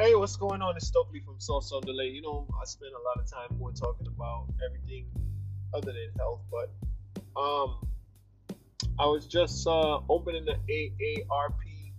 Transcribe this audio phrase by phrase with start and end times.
[0.00, 0.78] Hey, what's going on?
[0.78, 2.06] It's Stokely from on Delay.
[2.06, 5.04] You know, I spend a lot of time more talking about everything
[5.74, 6.72] other than health, but
[7.38, 7.86] um,
[8.98, 11.92] I was just uh, opening the AARP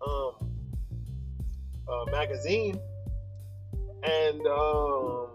[0.00, 0.50] um,
[1.86, 2.80] uh, magazine,
[4.02, 5.28] and um,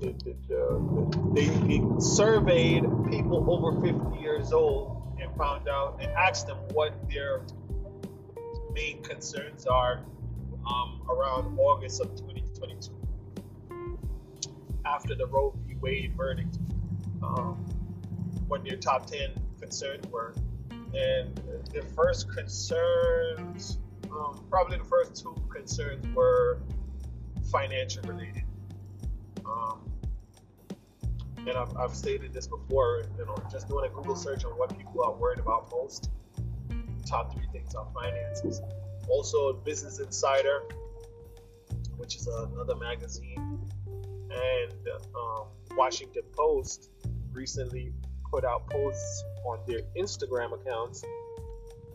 [0.00, 6.10] the, the, the, they, they surveyed people over 50 years old and found out and
[6.10, 7.42] asked them what their
[8.74, 10.04] main concerns are
[10.66, 12.92] um, around August of 2022
[14.84, 15.76] after the Roe v.
[15.76, 16.58] Wade verdict.
[17.22, 17.64] Um,
[18.48, 20.34] what your top 10 concerns were.
[20.70, 21.34] And
[21.72, 23.78] the first concerns,
[24.10, 26.60] um, probably the first two concerns were
[27.50, 28.44] financial related.
[29.44, 29.90] Um,
[31.38, 34.76] and I've, I've stated this before, you know, just doing a Google search on what
[34.76, 36.10] people are worried about most
[37.04, 38.60] top three things are finances.
[39.08, 40.62] Also, Business Insider,
[41.96, 43.60] which is another magazine,
[44.30, 46.90] and um, Washington Post
[47.32, 47.92] recently
[48.30, 51.04] put out posts on their Instagram accounts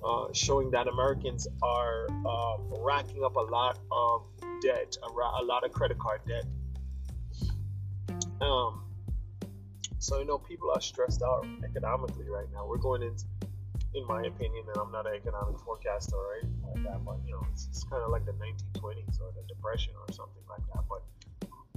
[0.03, 4.25] uh, showing that Americans are uh, racking up a lot of
[4.61, 6.45] debt, a, a lot of credit card debt.
[8.41, 8.85] Um,
[9.97, 12.65] so you know, people are stressed out economically right now.
[12.65, 13.25] We're going into
[13.95, 17.31] in my opinion, and I'm not an economic forecaster or anything like that, but you
[17.31, 20.83] know, it's, it's kind of like the 1920s or the Depression or something like that.
[20.87, 21.03] But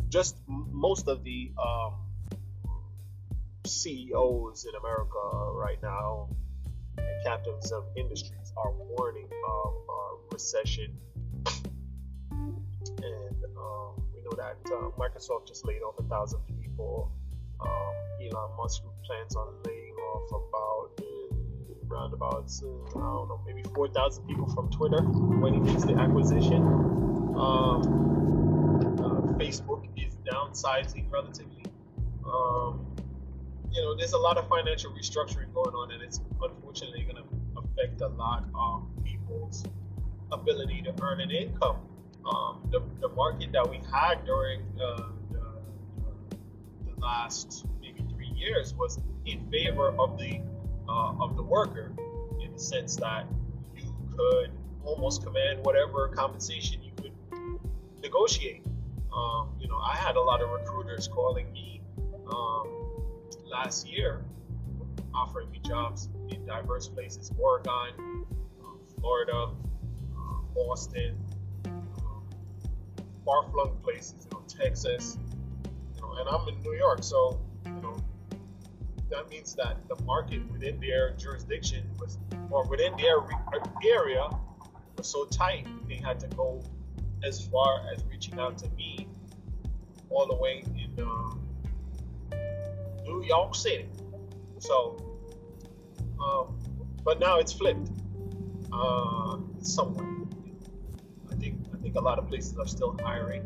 [0.08, 1.94] just most of the um,
[3.66, 6.28] CEOs in America right now
[6.98, 10.98] and captains of industries are warning of a recession.
[11.46, 17.10] And um, we know that uh, Microsoft just laid off a thousand people.
[17.60, 20.90] Um, Elon Musk plans on laying off about
[21.92, 26.62] roundabouts, uh, I don't know, maybe 4,000 people from Twitter when he makes the acquisition.
[27.36, 27.82] Um,
[28.98, 31.64] uh, Facebook is downsizing relatively.
[32.26, 32.86] Um,
[33.70, 37.60] you know, there's a lot of financial restructuring going on, and it's unfortunately going to
[37.60, 39.64] affect a lot of people's
[40.30, 41.76] ability to earn an income.
[42.24, 46.36] Um, the, the market that we had during uh, the,
[46.86, 50.40] the last maybe three years was in favor of the
[50.92, 51.92] uh, of the worker
[52.44, 53.26] in the sense that
[53.74, 54.50] you could
[54.84, 57.12] almost command whatever compensation you could
[58.02, 58.62] negotiate.
[59.14, 61.80] Um, you know, I had a lot of recruiters calling me
[62.30, 62.68] um,
[63.46, 64.24] last year,
[65.14, 68.24] offering me jobs in diverse places: Oregon,
[68.60, 68.66] uh,
[69.00, 69.50] Florida,
[70.54, 71.16] Boston,
[71.66, 72.24] um,
[73.24, 75.18] far-flung places, you know, Texas.
[75.96, 77.96] You know, and I'm in New York, so you know,
[79.12, 82.18] that means that the market within their jurisdiction was,
[82.50, 83.18] or within their
[83.86, 84.28] area,
[84.96, 86.62] was so tight they had to go
[87.22, 89.06] as far as reaching out to me
[90.08, 92.36] all the way in uh,
[93.04, 93.86] New York City.
[94.58, 94.96] So,
[96.20, 96.58] um,
[97.04, 97.90] but now it's flipped
[98.72, 100.06] uh, somewhat.
[101.30, 103.44] I think I think a lot of places are still hiring.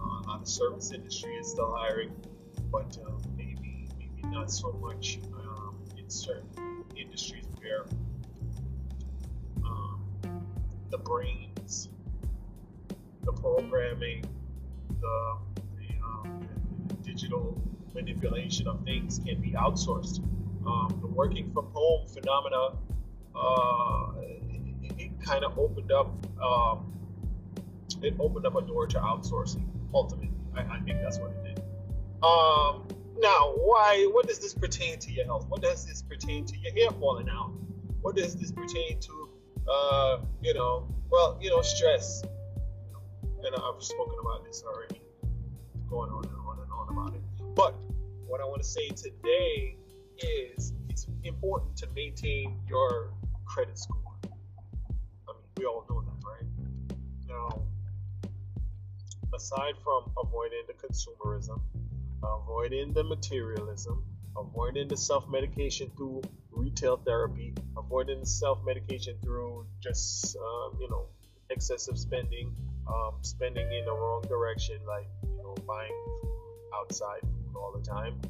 [0.00, 2.12] Uh, a lot of service industry is still hiring,
[2.72, 3.10] but uh,
[4.34, 7.86] not so much um, in certain industries where
[9.64, 10.02] um,
[10.90, 11.88] the brains,
[13.22, 14.24] the programming,
[15.00, 15.36] the,
[15.78, 16.48] the, um,
[16.88, 17.56] the, digital
[17.94, 20.18] manipulation of things can be outsourced.
[20.66, 22.76] Um, the working from home phenomena,
[23.36, 24.12] uh,
[24.82, 26.12] it, it kind of opened up,
[26.42, 26.92] um,
[28.02, 29.64] it opened up a door to outsourcing.
[29.94, 31.62] Ultimately, I, I think that's what it did.
[32.20, 32.88] Um,
[33.18, 34.08] now, why?
[34.12, 35.46] What does this pertain to your health?
[35.48, 37.52] What does this pertain to your hair falling out?
[38.00, 39.28] What does this pertain to?
[39.70, 42.22] Uh, you know, well, you know, stress.
[42.22, 45.00] And I've spoken about this already,
[45.88, 47.22] going on and on and on about it.
[47.54, 47.74] But
[48.26, 49.76] what I want to say today
[50.18, 53.12] is it's important to maintain your
[53.44, 54.00] credit score.
[54.24, 56.98] I mean, we all know that, right?
[57.28, 57.62] Now,
[59.34, 61.60] aside from avoiding the consumerism
[62.24, 64.04] avoiding the materialism,
[64.36, 70.88] avoiding the self medication through retail therapy, avoiding the self medication through just, um, you
[70.88, 71.06] know,
[71.50, 72.54] excessive spending,
[72.88, 75.92] um, spending in the wrong direction, like, you know, buying
[76.74, 78.20] outside food all the time.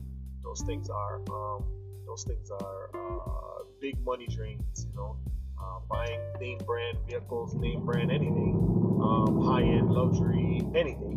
[0.43, 1.65] Those things are, um,
[2.07, 5.17] those things are uh, big money drains, you know.
[5.61, 8.55] Uh, buying name brand vehicles, name brand anything,
[9.01, 11.15] um, high end luxury, anything.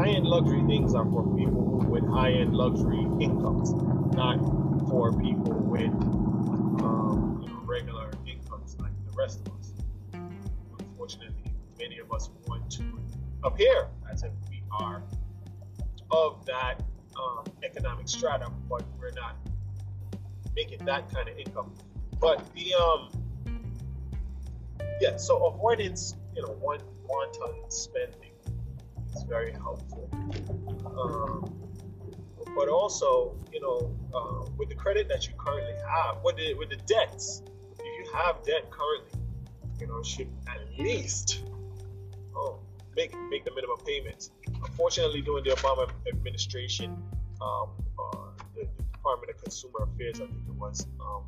[0.00, 3.74] High-end luxury things are for people with high-end luxury incomes,
[4.14, 4.38] not
[4.88, 5.92] for people with
[6.80, 9.74] um, you know, regular incomes like the rest of us.
[10.78, 12.82] unfortunately, many of us want to
[13.44, 15.02] appear as if we are
[16.10, 16.82] of that
[17.16, 19.36] um, economic strata, but we're not
[20.56, 21.74] making that kind of income.
[22.18, 23.10] But the um,
[24.98, 28.29] yeah, so avoidance, you know, one wanton spending
[29.14, 30.08] is very helpful.
[30.96, 31.60] Um,
[32.56, 36.70] but also, you know, uh, with the credit that you currently have, with the with
[36.70, 37.42] the debts,
[37.78, 39.20] if you have debt currently,
[39.78, 41.42] you know, should at least
[42.34, 42.58] oh,
[42.96, 44.30] make make the minimum payments.
[44.46, 46.90] Unfortunately, during the Obama administration,
[47.40, 48.16] um, uh,
[48.54, 51.24] the, the, Department of Consumer Affairs, I think it was, um,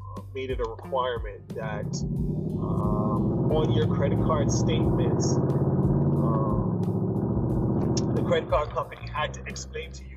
[0.00, 1.94] uh, made it a requirement that
[2.64, 5.73] um, on your credit card statements, um,
[7.96, 10.16] the credit card company had to explain to you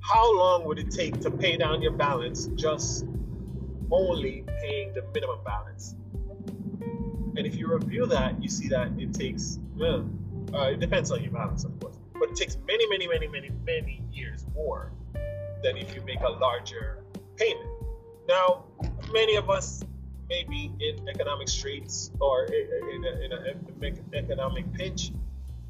[0.00, 3.06] how long would it take to pay down your balance just
[3.90, 5.94] only paying the minimum balance.
[7.36, 10.08] And if you review that, you see that it takes, well,
[10.52, 13.50] uh, it depends on your balance, of course, but it takes many, many, many, many,
[13.64, 14.92] many years more
[15.62, 16.98] than if you make a larger
[17.36, 17.68] payment.
[18.28, 18.64] Now,
[19.12, 19.82] many of us
[20.28, 25.12] may be in economic straits or in an economic pinch,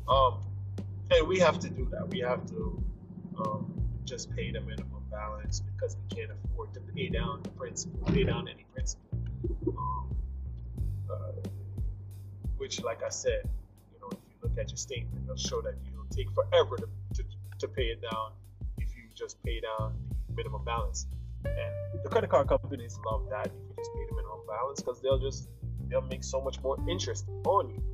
[0.09, 0.41] um,
[1.19, 2.09] and we have to do that.
[2.09, 2.83] We have to
[3.39, 3.73] um,
[4.05, 8.25] just pay the minimum balance because we can't afford to pay down the principal, pay
[8.25, 9.19] down any principal.
[9.77, 10.17] Um,
[11.11, 11.33] uh,
[12.57, 13.49] which, like I said,
[13.93, 16.87] you know, if you look at your statement, it'll show that you'll take forever to,
[17.15, 17.25] to,
[17.59, 18.33] to pay it down
[18.79, 19.95] if you just pay down
[20.29, 21.07] the minimum balance.
[21.45, 25.01] And the credit card companies love that if you just pay the minimum balance because
[25.03, 25.49] they'll just
[25.89, 27.92] they'll make so much more interest on you.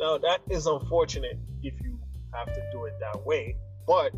[0.00, 1.98] Now that is unfortunate if you
[2.32, 3.56] have to do it that way,
[3.86, 4.12] but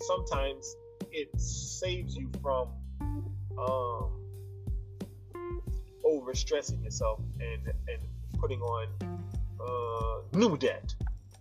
[0.00, 0.76] sometimes
[1.10, 2.68] it saves you from
[3.58, 4.12] um,
[6.04, 8.00] overstressing yourself and and
[8.38, 8.88] putting on
[9.60, 10.94] uh, new debt.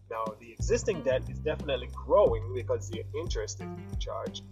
[0.09, 4.43] Now, the existing debt is definitely growing because the interest is being charged,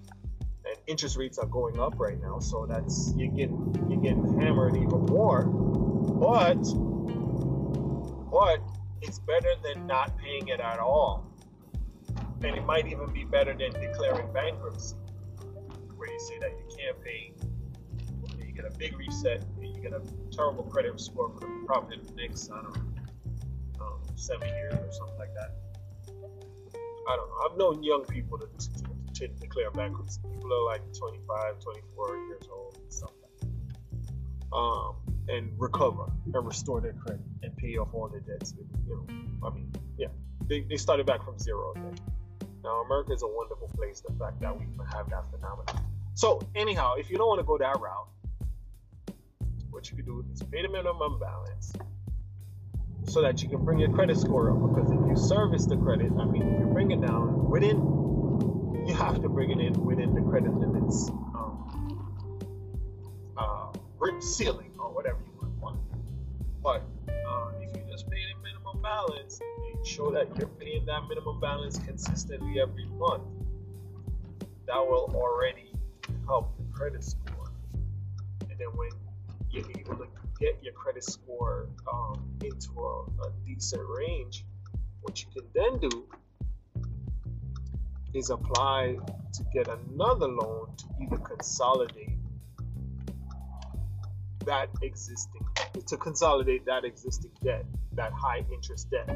[0.65, 2.39] and interest rates are going up right now.
[2.39, 3.49] So that's you get
[3.89, 5.43] you're getting hammered even more.
[5.45, 6.61] But
[8.31, 8.59] but
[9.07, 11.31] it's better than not paying it at all,
[12.43, 14.95] and it might even be better than declaring bankruptcy,
[15.95, 17.33] where you say that you can't pay.
[18.45, 21.97] You get a big reset, and you get a terrible credit score for the, probably
[21.97, 22.95] the next I don't know
[23.81, 25.55] um, seven years or something like that.
[27.07, 27.37] I don't know.
[27.49, 30.19] I've known young people to, to, to declare bankruptcy.
[30.23, 33.24] People are like 25, 24 years old that.
[34.55, 34.95] Um,
[35.27, 38.53] and recover and restore their credit and pay off all their debts.
[38.87, 40.07] You know, I mean, yeah,
[40.47, 41.95] they, they started back from zero then.
[42.63, 44.01] Now, America is a wonderful place.
[44.01, 45.83] The fact that we even have that phenomenon.
[46.13, 48.07] So, anyhow, if you don't want to go that route,
[49.69, 51.73] what you can do is pay the minimum balance
[53.07, 54.73] so that you can bring your credit score up.
[54.73, 57.77] Because if you service the credit, I mean, if you bring it down within,
[58.87, 62.15] you have to bring it in within the credit limits um,
[63.37, 63.64] uh,
[64.19, 65.79] ceiling or whatever you want.
[66.63, 69.39] But uh, if you just pay the minimum balance
[69.75, 73.23] make sure that you're paying that minimum balance consistently every month,
[74.67, 75.71] that will already
[76.25, 77.51] help the credit score.
[78.49, 78.89] And then when
[79.51, 80.07] you're able to
[80.39, 84.45] get your credit score um, into a, a decent range,
[85.01, 86.05] what you can then do
[88.13, 88.97] is apply
[89.33, 92.14] to get another loan to either consolidate
[94.45, 95.41] that existing
[95.87, 99.09] to consolidate that existing debt, that high interest debt.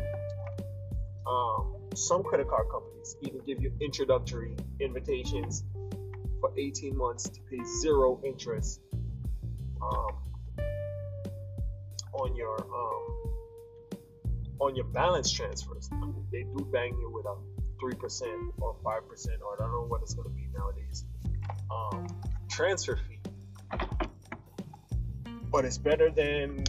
[1.27, 5.63] Um, some credit card companies even give you introductory invitations
[6.39, 8.81] for 18 months to pay zero interest
[9.81, 10.15] um,
[12.13, 13.19] on your um,
[14.59, 15.89] on your balance transfers.
[15.91, 17.35] I mean, they do bang you with a
[17.79, 21.05] three percent or five percent, or I don't know what it's going to be nowadays.
[21.71, 22.07] Um,
[22.49, 23.18] transfer fee,
[25.51, 26.63] but it's better than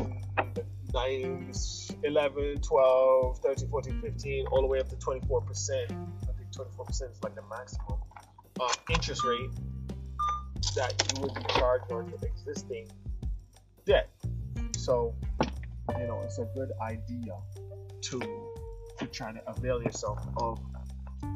[0.92, 1.52] 9,
[2.02, 5.90] 11, 12, 13, 14, 15, all the way up to 24 percent.
[5.90, 7.98] I think 24 percent is like the maximum
[8.58, 9.50] uh, interest rate
[10.74, 12.88] that you would be charged on your existing
[13.86, 14.08] debt.
[14.76, 15.14] So
[15.98, 17.34] you know, it's a good idea
[18.02, 18.20] to
[18.98, 20.60] to try to avail yourself of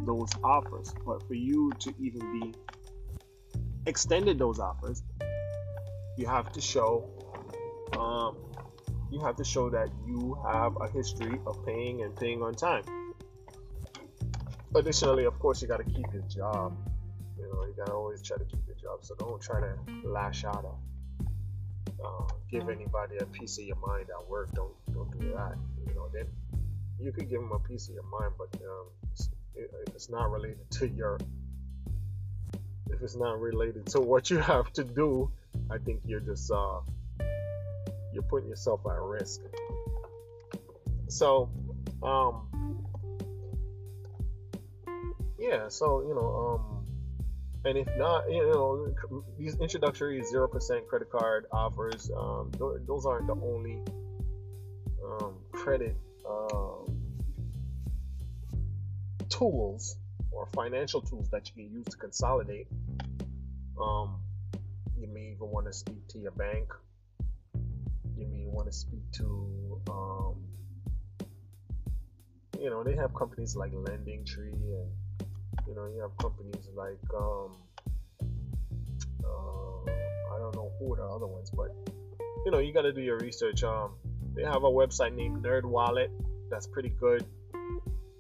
[0.05, 0.95] those offers.
[1.07, 2.55] But for you to even be
[3.87, 5.03] extended those offers,
[6.17, 7.09] you have to show
[7.93, 8.37] um,
[9.11, 12.85] you have to show that you have a history of paying and paying on time.
[14.75, 16.77] Additionally, of course, you got to keep your job.
[17.39, 19.05] You know, you got to always try to keep your job.
[19.05, 20.65] So don't try to lash out
[22.05, 24.53] uh, give anybody a piece of your mind at work.
[24.55, 25.55] Don't don't do that.
[25.87, 26.27] You know, then
[27.01, 30.31] you could give them a piece of your mind, but um, it's, it, it's not
[30.31, 31.19] related to your.
[32.91, 35.31] If it's not related to what you have to do,
[35.71, 36.81] I think you're just uh,
[38.15, 39.41] you're putting yourself at risk.
[41.09, 41.51] So,
[42.03, 42.49] um,
[45.39, 45.69] yeah.
[45.69, 46.87] So you know, um,
[47.65, 48.95] and if not, you know,
[49.39, 52.51] these introductory zero percent credit card offers, um,
[52.87, 53.83] those aren't the only
[55.05, 55.97] um, credit
[56.29, 56.97] um,
[59.29, 59.97] tools
[60.31, 62.67] or financial tools that you can use to consolidate.
[63.81, 64.21] Um,
[64.99, 66.73] you may even want to speak to your bank.
[68.17, 70.35] You may want to speak to, um,
[72.61, 74.91] you know, they have companies like Lending Tree and
[75.67, 77.57] you know, you have companies like um,
[79.25, 79.91] uh,
[80.35, 81.75] I don't know who the other ones, but
[82.45, 83.65] you know, you got to do your research.
[83.65, 83.93] Um,
[84.35, 86.11] they have a website named Nerd Wallet
[86.51, 87.25] that's pretty good.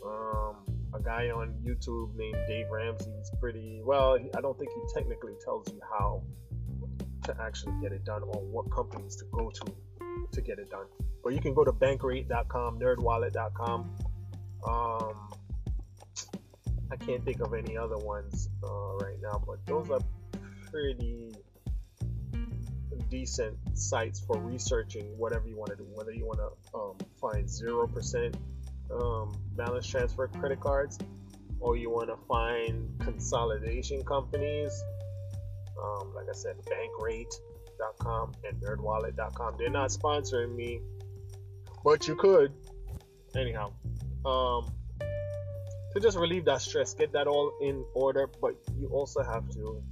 [0.05, 0.57] Um,
[0.95, 4.19] a guy on YouTube named Dave Ramsey is pretty well.
[4.37, 6.23] I don't think he technically tells you how
[7.25, 9.75] to actually get it done or what companies to go to
[10.35, 10.87] to get it done.
[11.23, 13.97] Or you can go to bankrate.com, nerdwallet.com.
[14.67, 15.31] Um,
[16.91, 20.01] I can't think of any other ones uh, right now, but those are
[20.71, 21.33] pretty
[23.11, 25.87] decent sites for researching whatever you want to do.
[25.95, 28.37] Whether you want to um, find zero percent
[28.91, 30.99] um, balance transfer credit cards,
[31.61, 34.83] or you want to find consolidation companies.
[35.83, 36.57] Um, like I said,
[37.79, 39.57] Bankrate.com and NerdWallet.com.
[39.59, 40.81] They're not sponsoring me,
[41.85, 42.53] but you could.
[43.37, 43.73] Anyhow,
[44.25, 44.73] um,
[45.93, 48.29] to just relieve that stress, get that all in order.
[48.41, 49.83] But you also have to.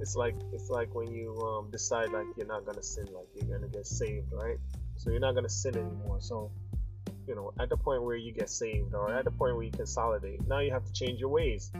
[0.00, 3.56] It's like it's like when you um, decide like you're not gonna sin, like you're
[3.58, 4.58] gonna get saved, right?
[4.96, 6.18] So you're not gonna sin anymore.
[6.20, 6.50] So
[7.26, 9.70] you know, at the point where you get saved, or at the point where you
[9.70, 11.70] consolidate, now you have to change your ways.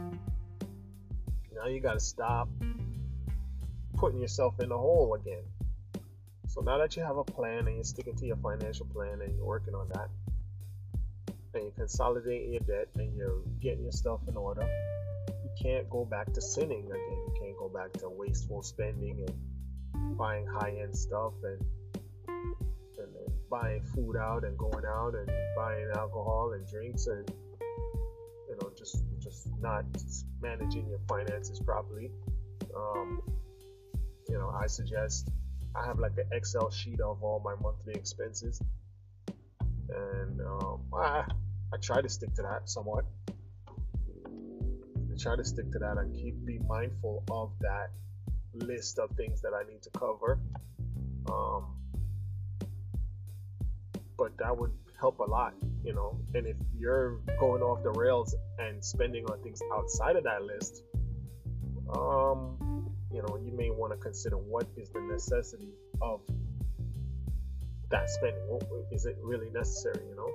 [1.53, 2.49] Now you gotta stop
[3.95, 5.43] putting yourself in the hole again.
[6.47, 9.35] So now that you have a plan and you're sticking to your financial plan and
[9.35, 10.09] you're working on that,
[11.53, 14.67] and you're consolidating your debt and you're getting your stuff in order,
[15.27, 16.97] you can't go back to sinning again.
[17.27, 21.65] You can't go back to wasteful spending and buying high end stuff and,
[22.27, 27.29] and, and buying food out and going out and buying alcohol and drinks and
[28.49, 29.85] you know just just not
[30.41, 32.11] managing your finances properly.
[32.75, 33.21] Um,
[34.29, 35.29] you know, I suggest
[35.75, 38.61] I have like an Excel sheet of all my monthly expenses,
[39.89, 41.25] and um, I,
[41.73, 43.05] I try to stick to that somewhat.
[44.17, 47.91] I try to stick to that and keep be mindful of that
[48.53, 50.39] list of things that I need to cover.
[51.31, 51.75] Um,
[54.17, 55.53] but that would help a lot,
[55.83, 56.19] you know.
[56.33, 60.83] And if you're going off the rails and spending on things outside of that list,
[61.93, 62.57] um,
[63.15, 65.69] you know, you may want to consider what is the necessity
[66.01, 66.19] of
[67.89, 68.59] that spending.
[68.91, 70.29] Is it really necessary, you know?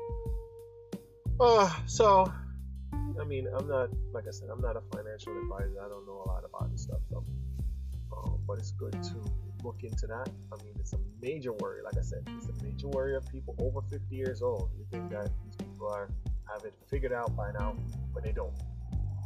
[1.38, 2.32] Uh, so,
[3.20, 5.76] I mean, I'm not, like I said, I'm not a financial advisor.
[5.84, 7.22] I don't know a lot about this stuff, so,
[8.16, 9.14] um, but it's good to
[9.62, 10.30] look into that.
[10.50, 11.82] I mean, it's a major worry.
[11.82, 14.70] Like I said, it's a major worry of people over 50 years old.
[14.78, 16.08] You think that these people are
[16.50, 17.76] have it figured out by now,
[18.14, 18.54] but they don't.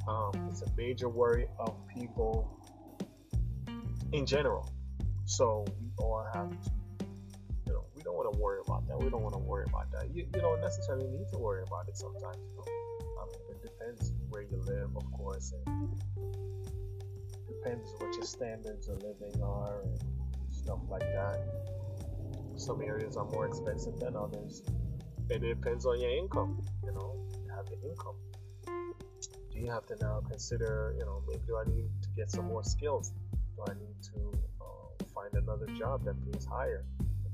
[0.09, 2.61] Um, it's a major worry of people
[4.15, 4.73] in general.
[5.25, 6.71] So we all have to
[7.67, 8.97] you know, we don't want to worry about that.
[9.03, 10.15] We don't want to worry about that.
[10.15, 12.37] You, you don't necessarily need to worry about it sometimes.
[12.37, 12.65] You know?
[13.21, 16.01] I mean, it depends where you live, of course, and
[17.49, 19.99] depends what your standards of living are and
[20.51, 21.41] stuff like that.
[22.57, 24.63] Some areas are more expensive than others.
[25.29, 26.63] It depends on your income.
[26.85, 28.15] You know, you have your income.
[29.51, 32.47] Do you have to now consider, you know, maybe do I need to get some
[32.47, 33.13] more skills?
[33.57, 36.85] Do I need to uh, find another job that pays higher?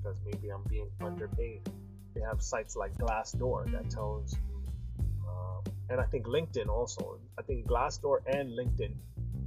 [0.02, 1.68] because maybe I'm being underpaid.
[2.14, 7.18] They have sites like Glassdoor that tells you, um, and I think LinkedIn also.
[7.38, 8.94] I think Glassdoor and LinkedIn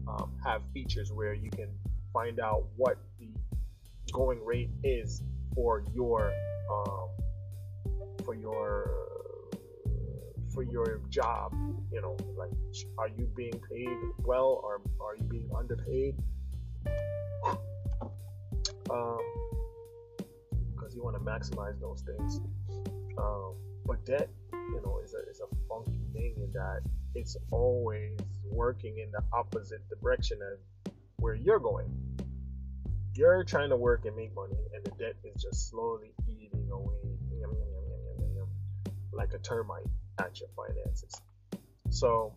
[0.08, 1.70] um, have features where you can
[2.14, 3.30] find out what the
[4.12, 5.24] going rate is
[5.56, 6.34] for your
[6.72, 7.10] um,
[8.24, 8.90] for your
[10.54, 11.54] for your job.
[11.92, 12.52] You know, like
[12.98, 13.90] are you being paid
[14.24, 16.16] well or are you being underpaid?
[18.90, 19.20] Um,
[20.76, 22.42] because you want to maximize those things.
[23.18, 26.82] Um, but debt, you know, is a, is a funky thing in that
[27.16, 31.90] it's always working in the opposite direction of where you're going.
[33.16, 37.04] you're trying to work and make money, and the debt is just slowly eating away
[39.14, 39.86] like a termite
[40.20, 41.22] at your finances.
[41.90, 42.34] So,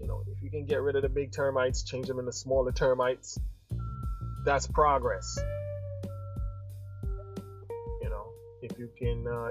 [0.00, 2.72] you know, if you can get rid of the big termites, change them into smaller
[2.72, 3.38] termites,
[4.44, 5.38] that's progress.
[8.02, 8.26] You know,
[8.62, 9.50] if you can uh,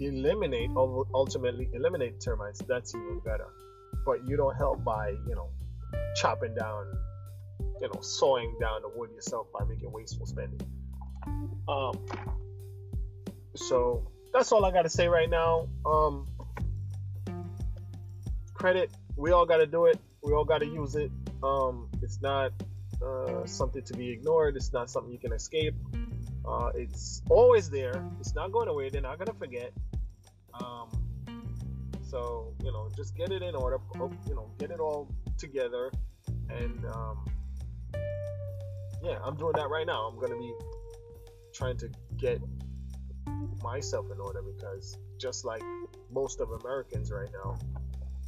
[0.00, 3.48] eliminate, ultimately eliminate termites, that's even better.
[4.04, 5.48] But you don't help by, you know,
[6.16, 6.86] chopping down,
[7.80, 10.60] you know, sawing down the wood yourself by making wasteful spending.
[11.68, 12.04] Um,
[13.54, 15.68] so that's all I got to say right now.
[15.86, 16.26] Um,
[18.52, 19.98] credit, we all got to do it.
[20.22, 21.10] We all got to use it.
[21.42, 22.52] Um, it's not
[23.04, 24.56] uh, something to be ignored.
[24.56, 25.74] It's not something you can escape.
[26.46, 28.04] Uh, it's always there.
[28.20, 28.90] It's not going away.
[28.90, 29.72] They're not gonna forget.
[30.52, 30.88] Um,
[32.08, 33.78] so you know, just get it in order.
[33.94, 35.90] You know, get it all together,
[36.50, 37.24] and um,
[39.02, 40.06] yeah, I'm doing that right now.
[40.06, 40.52] I'm gonna be
[41.54, 42.40] trying to get
[43.62, 45.62] myself in order because just like
[46.10, 47.58] most of Americans right now,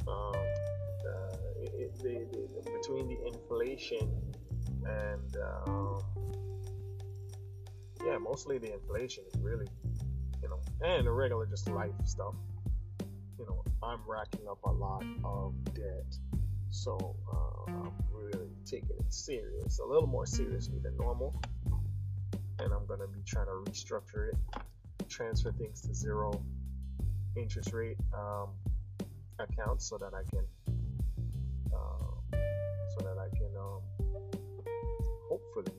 [0.07, 4.09] um, uh, it, it, it, between the inflation
[4.85, 5.99] and um,
[8.05, 9.67] yeah, mostly the inflation is really,
[10.41, 12.35] you know, and the regular just life stuff.
[13.39, 16.15] You know, I'm racking up a lot of debt,
[16.69, 21.39] so uh, I'm really taking it serious, a little more seriously than normal,
[22.59, 24.35] and I'm gonna be trying to restructure it
[25.09, 26.41] transfer things to zero
[27.35, 28.49] interest rate um,
[29.49, 30.45] accounts so that I can
[31.73, 32.37] uh,
[32.97, 33.81] so that I can um,
[35.29, 35.73] hopefully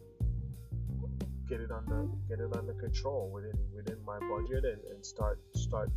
[1.48, 5.90] get it under get it under control within within my budget and, and start start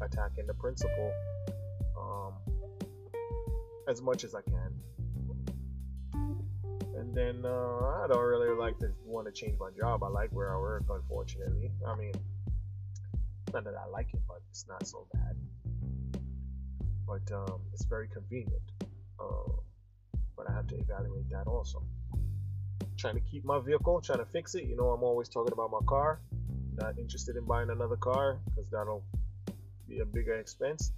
[0.00, 1.12] attacking the principal
[1.98, 2.32] um,
[3.88, 4.74] as much as I can.
[6.96, 10.02] And then uh, I don't really like to want to change my job.
[10.02, 11.70] I like where I work, unfortunately.
[11.86, 12.12] I mean,
[13.52, 15.36] not that I like it, but it's not so bad.
[17.08, 18.62] But um, it's very convenient.
[19.18, 19.52] Uh,
[20.36, 21.82] but I have to evaluate that also.
[22.96, 24.64] Trying to keep my vehicle, trying to fix it.
[24.64, 26.20] You know, I'm always talking about my car.
[26.76, 29.02] Not interested in buying another car because that'll
[29.88, 30.92] be a bigger expense.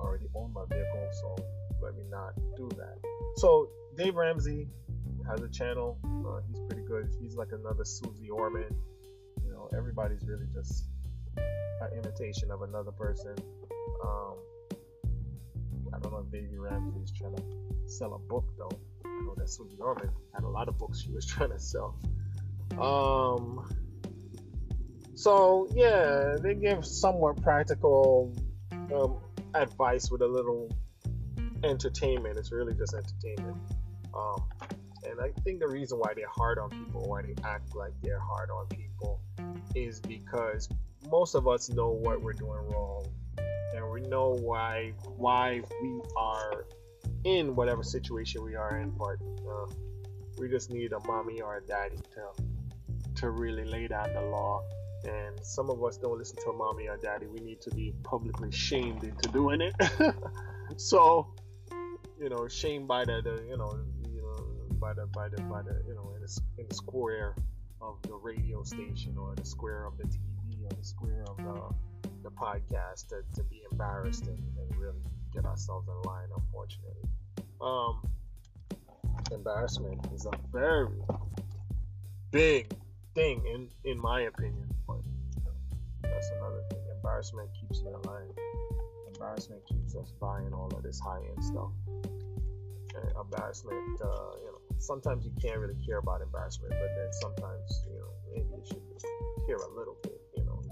[0.00, 1.36] Already own my vehicle, so
[1.80, 2.96] let me not do that.
[3.36, 4.68] So Dave Ramsey
[5.28, 5.98] has a channel.
[6.04, 7.08] Uh, he's pretty good.
[7.20, 8.74] He's like another Susie Orman.
[9.44, 10.84] You know, everybody's really just
[11.36, 13.34] an imitation of another person.
[14.04, 14.34] Um,
[15.98, 17.42] I don't know if Davey Ramsey is trying to
[17.86, 18.70] sell a book though.
[19.04, 21.98] I know that Susie Orman had a lot of books she was trying to sell.
[22.78, 23.68] Um,
[25.16, 28.32] so yeah, they give somewhat practical
[28.94, 29.16] um,
[29.54, 30.70] advice with a little
[31.64, 32.36] entertainment.
[32.38, 33.56] It's really just entertainment.
[34.14, 34.44] Um,
[35.02, 38.20] and I think the reason why they're hard on people, why they act like they're
[38.20, 39.20] hard on people,
[39.74, 40.68] is because
[41.10, 43.04] most of us know what we're doing wrong
[43.78, 46.66] and we know why why we are
[47.24, 49.16] in whatever situation we are in but
[49.48, 49.66] uh,
[50.38, 52.44] we just need a mommy or a daddy to
[53.18, 54.62] to really lay down the law.
[55.04, 57.26] And some of us don't listen to a mommy or daddy.
[57.26, 59.74] We need to be publicly shamed into doing it.
[60.76, 61.34] So
[62.20, 63.78] you know shamed by the, the you know
[64.12, 64.44] you know
[64.78, 67.34] by the by the by the you know in the, in the square
[67.80, 71.74] of the radio station or the square of the TV or the square of the,
[72.22, 75.02] the podcast to, to be embarrassed and, and really
[75.32, 77.08] get ourselves in line, unfortunately.
[77.60, 78.02] Um,
[79.32, 80.88] embarrassment is a very
[82.30, 82.72] big
[83.14, 85.00] thing, in, in my opinion, but
[86.02, 86.80] that's another thing.
[86.96, 88.28] Embarrassment keeps you in line.
[89.14, 91.70] Embarrassment keeps us buying all of this high end stuff.
[91.88, 97.84] And embarrassment, uh, you know, sometimes you can't really care about embarrassment, but then sometimes,
[97.88, 98.82] you know, maybe you should
[99.46, 100.17] care a little bit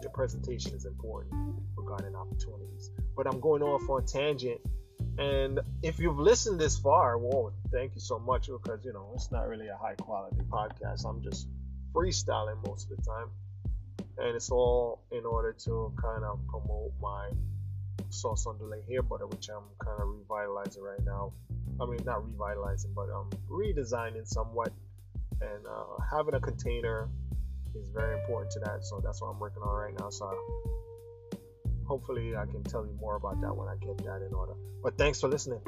[0.03, 1.35] your presentation is important
[1.77, 2.91] regarding opportunities.
[3.17, 4.61] But I'm going off on tangent.
[5.19, 9.33] And if you've listened this far, well, thank you so much because you know it's
[9.33, 11.09] not really a high quality podcast.
[11.09, 11.49] I'm just
[11.95, 13.29] freestyling most of the time,
[14.19, 17.31] and it's all in order to kind of promote my
[18.11, 21.33] sauce on delay hair butter, which I'm kind of revitalizing right now.
[21.81, 24.73] I mean, not revitalizing, but um, redesigning somewhat,
[25.41, 27.09] and uh, having a container
[27.77, 28.85] is very important to that.
[28.85, 30.11] So that's what I'm working on right now.
[30.11, 30.33] So
[31.85, 34.55] hopefully I can tell you more about that when I get that in order.
[34.83, 35.61] But thanks for listening.